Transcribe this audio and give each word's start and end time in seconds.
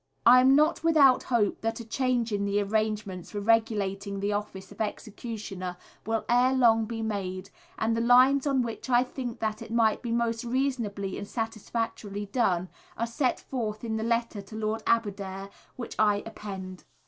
I 0.25 0.39
am 0.41 0.55
not 0.55 0.83
without 0.83 1.21
hope 1.29 1.61
that 1.61 1.79
a 1.79 1.85
change 1.85 2.31
in 2.31 2.43
the 2.43 2.59
arrangements 2.59 3.29
for 3.29 3.39
regulating 3.39 4.19
the 4.19 4.33
office 4.33 4.71
of 4.71 4.81
executioner 4.81 5.77
will 6.07 6.25
ere 6.27 6.53
long 6.53 6.85
be 6.85 7.03
made, 7.03 7.51
and 7.77 7.95
the 7.95 8.01
lines 8.01 8.47
on 8.47 8.63
which 8.63 8.89
I 8.89 9.03
think 9.03 9.37
that 9.41 9.61
it 9.61 9.69
might 9.71 10.01
be 10.01 10.11
most 10.11 10.43
reasonably 10.43 11.19
and 11.19 11.27
satisfactorily 11.27 12.25
done, 12.25 12.69
are 12.97 13.05
set 13.05 13.41
forth 13.41 13.83
in 13.83 13.97
the 13.97 14.03
letter 14.03 14.41
to 14.41 14.55
Lord 14.55 14.81
Aberdare, 14.87 15.51
which 15.75 15.95
I 15.99 16.23
append. 16.25 16.83